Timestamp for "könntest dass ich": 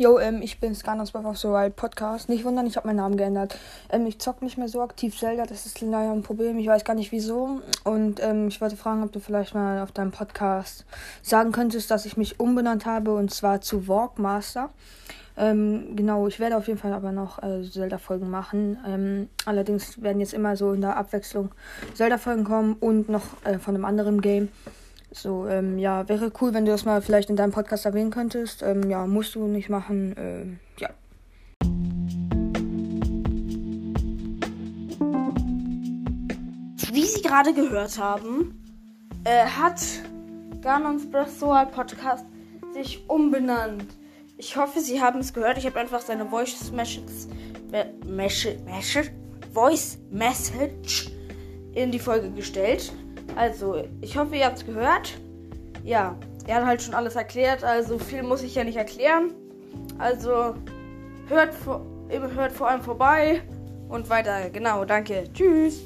11.50-12.16